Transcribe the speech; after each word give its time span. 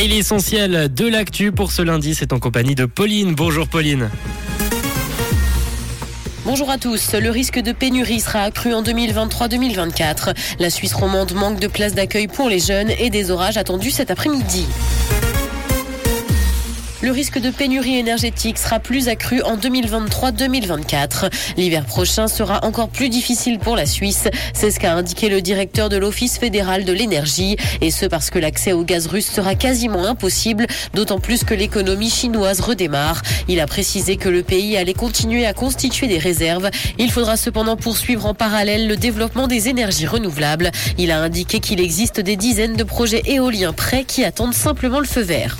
Et 0.00 0.06
l'essentiel 0.06 0.94
de 0.94 1.08
l'actu 1.08 1.50
pour 1.50 1.72
ce 1.72 1.82
lundi, 1.82 2.14
c'est 2.14 2.32
en 2.32 2.38
compagnie 2.38 2.76
de 2.76 2.84
Pauline. 2.84 3.34
Bonjour 3.34 3.66
Pauline. 3.66 4.08
Bonjour 6.44 6.70
à 6.70 6.78
tous. 6.78 7.14
Le 7.14 7.30
risque 7.30 7.58
de 7.58 7.72
pénurie 7.72 8.20
sera 8.20 8.42
accru 8.42 8.72
en 8.72 8.84
2023-2024. 8.84 10.36
La 10.60 10.70
Suisse 10.70 10.94
romande 10.94 11.32
manque 11.32 11.58
de 11.58 11.66
places 11.66 11.96
d'accueil 11.96 12.28
pour 12.28 12.48
les 12.48 12.60
jeunes 12.60 12.90
et 12.90 13.10
des 13.10 13.32
orages 13.32 13.56
attendus 13.56 13.90
cet 13.90 14.12
après-midi. 14.12 14.66
Le 17.08 17.14
risque 17.14 17.40
de 17.40 17.48
pénurie 17.48 17.96
énergétique 17.96 18.58
sera 18.58 18.80
plus 18.80 19.08
accru 19.08 19.40
en 19.40 19.56
2023-2024. 19.56 21.30
L'hiver 21.56 21.86
prochain 21.86 22.28
sera 22.28 22.62
encore 22.66 22.90
plus 22.90 23.08
difficile 23.08 23.58
pour 23.58 23.76
la 23.76 23.86
Suisse. 23.86 24.28
C'est 24.52 24.70
ce 24.70 24.78
qu'a 24.78 24.92
indiqué 24.92 25.30
le 25.30 25.40
directeur 25.40 25.88
de 25.88 25.96
l'Office 25.96 26.36
fédéral 26.36 26.84
de 26.84 26.92
l'énergie. 26.92 27.56
Et 27.80 27.90
ce 27.90 28.04
parce 28.04 28.28
que 28.28 28.38
l'accès 28.38 28.74
au 28.74 28.84
gaz 28.84 29.06
russe 29.06 29.26
sera 29.26 29.54
quasiment 29.54 30.04
impossible, 30.04 30.66
d'autant 30.92 31.18
plus 31.18 31.44
que 31.44 31.54
l'économie 31.54 32.10
chinoise 32.10 32.60
redémarre. 32.60 33.22
Il 33.48 33.58
a 33.60 33.66
précisé 33.66 34.18
que 34.18 34.28
le 34.28 34.42
pays 34.42 34.76
allait 34.76 34.92
continuer 34.92 35.46
à 35.46 35.54
constituer 35.54 36.08
des 36.08 36.18
réserves. 36.18 36.68
Il 36.98 37.10
faudra 37.10 37.38
cependant 37.38 37.76
poursuivre 37.76 38.26
en 38.26 38.34
parallèle 38.34 38.86
le 38.86 38.98
développement 38.98 39.46
des 39.46 39.70
énergies 39.70 40.06
renouvelables. 40.06 40.72
Il 40.98 41.10
a 41.10 41.22
indiqué 41.22 41.60
qu'il 41.60 41.80
existe 41.80 42.20
des 42.20 42.36
dizaines 42.36 42.76
de 42.76 42.84
projets 42.84 43.22
éoliens 43.24 43.72
prêts 43.72 44.04
qui 44.04 44.24
attendent 44.24 44.52
simplement 44.52 45.00
le 45.00 45.06
feu 45.06 45.22
vert. 45.22 45.56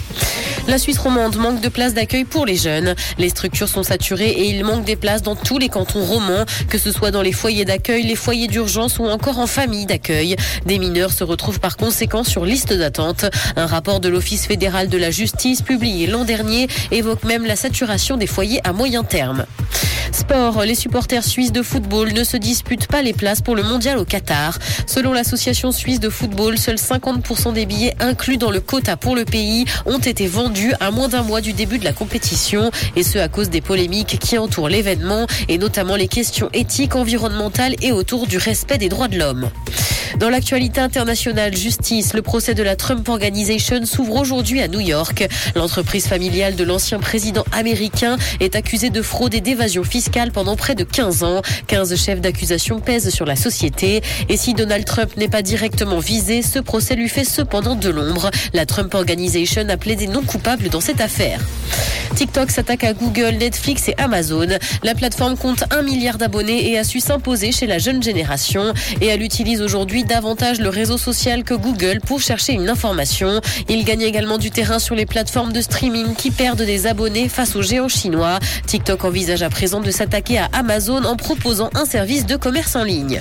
La 0.69 0.77
Suisse 0.77 0.99
romande 0.99 1.37
manque 1.37 1.63
de 1.63 1.71
places 1.71 1.95
d'accueil 1.95 2.27
pour 2.27 2.45
les 2.45 2.57
jeunes. 2.57 2.95
Les 3.17 3.31
structures 3.31 3.71
sont 3.71 3.83
saturées 3.83 4.29
et 4.29 4.51
il 4.51 4.65
manque 4.65 4.85
des 4.85 4.97
places 4.97 5.23
dans 5.23 5.35
tous 5.35 5.57
les 5.57 5.71
cantons 5.71 6.05
romans, 6.05 6.45
que 6.69 6.77
ce 6.77 6.93
soit 6.93 7.11
dans 7.11 7.23
les 7.23 7.33
foyers 7.33 7.65
d'accueil, 7.65 8.03
les 8.03 8.15
foyers 8.15 8.49
d'urgence 8.49 8.99
ou 8.99 9.07
encore 9.07 9.39
en 9.39 9.47
famille 9.47 9.87
d'accueil. 9.87 10.37
Des 10.67 10.79
mineurs 10.79 11.13
se 11.13 11.25
retrouvent 11.25 11.59
par 11.59 11.79
conséquent 11.79 12.23
sur 12.23 12.45
liste 12.45 12.75
d'attente. 12.75 13.25
Un 13.57 13.65
rapport 13.65 14.01
de 14.01 14.11
l'Office 14.11 14.47
fédéral 14.47 14.89
de 14.89 14.99
la 14.99 15.11
justice 15.11 15.63
publié 15.63 16.07
l'an 16.07 16.25
dernier 16.25 16.69
évoque 16.91 17.25
même 17.25 17.47
la 17.47 17.57
saturation 17.57 18.19
des 18.19 18.27
foyers 18.27 18.60
à 18.63 18.75
moyen 18.75 19.05
terme. 19.05 19.47
Sport, 20.12 20.64
les 20.64 20.74
supporters 20.74 21.24
suisses 21.24 21.52
de 21.52 21.62
football 21.62 22.12
ne 22.12 22.24
se 22.24 22.37
disputent 22.37 22.87
pas 22.87 23.02
les 23.02 23.12
places 23.12 23.40
pour 23.40 23.56
le 23.56 23.62
mondial 23.62 23.98
au 23.98 24.04
Qatar. 24.04 24.59
Selon 24.87 25.12
l'association 25.12 25.73
suisse 25.73 26.01
de 26.01 26.09
football, 26.09 26.59
seuls 26.59 26.76
50% 26.76 27.52
des 27.52 27.66
billets 27.66 27.95
inclus 28.01 28.36
dans 28.36 28.51
le 28.51 28.60
quota 28.60 28.96
pour 28.96 29.16
le 29.16 29.24
pays 29.24 29.64
ont 29.86 29.98
été 29.98 30.26
vendus 30.26 30.73
à 30.80 30.90
moins 30.90 31.09
d'un 31.09 31.23
mois 31.23 31.40
du 31.40 31.52
début 31.52 31.79
de 31.79 31.84
la 31.84 31.92
compétition 31.92 32.70
et 32.96 33.02
ce 33.02 33.18
à 33.18 33.29
cause 33.29 33.51
des 33.51 33.60
polémiques 33.60 34.18
qui 34.18 34.38
entourent 34.38 34.68
l'événement 34.68 35.26
et 35.48 35.59
notamment 35.59 35.96
les 35.96 36.09
questions 36.09 36.48
éthiques, 36.52 36.96
environnementales 36.96 37.74
et 37.82 37.92
autour 37.92 38.26
du 38.26 38.38
respect 38.38 38.79
des 38.79 38.88
droits 38.88 39.09
de 39.09 39.18
l'homme. 39.18 39.51
Dans 40.18 40.30
l'actualité 40.30 40.80
internationale, 40.80 41.56
justice, 41.56 42.12
le 42.12 42.23
procès 42.23 42.54
de 42.54 42.62
la 42.64 42.74
Trump 42.74 43.09
Organization 43.09 43.84
s'ouvre 43.84 44.16
aujourd'hui 44.16 44.60
à 44.60 44.66
New 44.66 44.80
York. 44.80 45.29
L'entreprise 45.54 46.09
familiale 46.09 46.56
de 46.56 46.64
l'ancien 46.64 46.98
président 46.98 47.45
américain 47.52 48.16
est 48.40 48.56
accusée 48.56 48.90
de 48.90 49.01
fraude 49.01 49.34
et 49.34 49.40
d'évasion 49.40 49.84
pendant 50.32 50.57
près 50.57 50.74
de 50.74 50.85
15 50.85 51.24
ans. 51.24 51.43
15 51.66 51.96
chefs 51.96 52.21
d'accusation 52.21 52.80
pèsent 52.80 53.10
sur 53.10 53.24
la 53.24 53.37
société. 53.37 54.02
Et 54.29 54.37
si 54.37 54.54
Donald 54.54 54.85
Trump 54.85 55.16
n'est 55.16 55.29
pas 55.29 55.43
directement 55.43 55.99
visé, 55.99 56.43
ce 56.43 56.59
procès 56.59 56.95
lui 56.95 57.09
fait 57.09 57.24
cependant 57.24 57.74
de 57.74 57.88
l'ombre. 57.91 58.30
La 58.52 58.66
Trump 58.66 58.95
Organization 58.95 59.69
a 59.69 59.76
plaidé 59.76 60.07
non 60.07 60.23
coupable 60.23 60.69
dans 60.69 60.80
cette 60.80 61.01
affaire. 61.01 61.41
TikTok 62.19 62.51
s'attaque 62.51 62.83
à 62.83 62.95
Google, 62.95 63.37
Netflix 63.38 63.87
et 63.87 63.95
Amazon. 63.97 64.49
La 64.83 64.97
plateforme 64.97 65.37
compte 65.37 65.62
un 65.71 65.83
milliard 65.83 66.19
d'abonnés 66.19 66.69
et 66.69 66.77
a 66.77 66.83
su 66.83 66.99
s'imposer 66.99 67.53
chez 67.53 67.69
la 67.69 67.78
jeune 67.78 68.03
génération. 68.03 68.75
Et 69.00 69.06
elle 69.06 69.22
utilise 69.22 69.62
aujourd'hui 69.62 70.03
davantage 70.03 70.59
le 70.59 70.69
réseau 70.69 70.99
social 70.99 71.44
que 71.44 71.55
Google 71.55 72.00
pour 72.05 72.21
chercher 72.21 72.55
une 72.55 72.69
information. 72.69 73.41
Il 73.69 73.84
gagne 73.84 74.03
également 74.03 74.37
du 74.37 74.50
terrain 74.50 74.81
sur 74.81 74.97
les 74.97 75.06
plateformes 75.06 75.53
de 75.53 75.60
streaming 75.60 76.16
qui 76.16 76.33
perdent 76.33 76.62
des 76.62 76.88
abonnés 76.88 77.28
face 77.28 77.55
aux 77.55 77.62
géants 77.62 77.87
chinois. 77.87 78.41
TikTok 78.66 79.05
envisage 79.05 79.43
à 79.43 79.49
présent 79.49 79.78
de 79.78 79.93
s'attaquer 79.93 80.38
à 80.38 80.48
Amazon 80.54 81.04
en 81.04 81.15
proposant 81.15 81.71
un 81.76 81.84
service 81.84 82.26
de 82.26 82.34
commerce 82.34 82.75
en 82.75 82.82
ligne. 82.82 83.21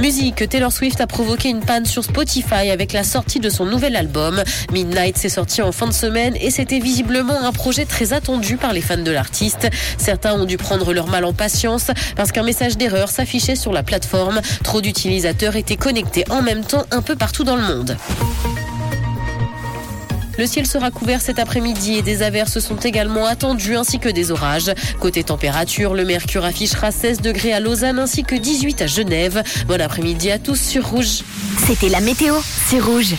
Musique, 0.00 0.48
Taylor 0.48 0.72
Swift 0.72 0.98
a 1.02 1.06
provoqué 1.06 1.50
une 1.50 1.60
panne 1.60 1.84
sur 1.84 2.02
Spotify 2.02 2.70
avec 2.70 2.94
la 2.94 3.04
sortie 3.04 3.38
de 3.38 3.50
son 3.50 3.66
nouvel 3.66 3.96
album. 3.96 4.42
Midnight 4.72 5.18
s'est 5.18 5.28
sorti 5.28 5.60
en 5.60 5.72
fin 5.72 5.86
de 5.86 5.92
semaine 5.92 6.34
et 6.40 6.50
c'était 6.50 6.78
visiblement 6.78 7.38
un 7.38 7.52
projet 7.52 7.84
très 7.84 8.14
attendu 8.14 8.56
par 8.56 8.72
les 8.72 8.80
fans 8.80 8.96
de 8.96 9.10
l'artiste. 9.10 9.68
Certains 9.98 10.32
ont 10.32 10.46
dû 10.46 10.56
prendre 10.56 10.94
leur 10.94 11.06
mal 11.06 11.26
en 11.26 11.34
patience 11.34 11.90
parce 12.16 12.32
qu'un 12.32 12.44
message 12.44 12.78
d'erreur 12.78 13.10
s'affichait 13.10 13.56
sur 13.56 13.72
la 13.74 13.82
plateforme. 13.82 14.40
Trop 14.64 14.80
d'utilisateurs 14.80 15.56
étaient 15.56 15.76
connectés 15.76 16.24
en 16.30 16.40
même 16.40 16.64
temps 16.64 16.86
un 16.92 17.02
peu 17.02 17.14
partout 17.14 17.44
dans 17.44 17.56
le 17.56 17.62
monde. 17.62 17.96
Le 20.40 20.46
ciel 20.46 20.66
sera 20.66 20.90
couvert 20.90 21.20
cet 21.20 21.38
après-midi 21.38 21.96
et 21.96 22.02
des 22.02 22.22
averses 22.22 22.60
sont 22.60 22.76
également 22.76 23.26
attendues 23.26 23.76
ainsi 23.76 23.98
que 23.98 24.08
des 24.08 24.30
orages. 24.30 24.72
Côté 24.98 25.22
température, 25.22 25.92
le 25.92 26.06
mercure 26.06 26.46
affichera 26.46 26.92
16 26.92 27.20
degrés 27.20 27.52
à 27.52 27.60
Lausanne 27.60 27.98
ainsi 27.98 28.22
que 28.22 28.34
18 28.34 28.80
à 28.80 28.86
Genève. 28.86 29.42
Bon 29.68 29.78
après-midi 29.78 30.30
à 30.30 30.38
tous 30.38 30.58
sur 30.58 30.88
Rouge. 30.88 31.24
C'était 31.66 31.90
la 31.90 32.00
météo, 32.00 32.36
c'est 32.70 32.80
Rouge. 32.80 33.16